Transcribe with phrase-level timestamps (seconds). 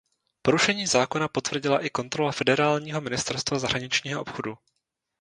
[0.41, 4.57] Porušení zákona potvrdila i kontrola federálního ministerstva zahraničního obchodu.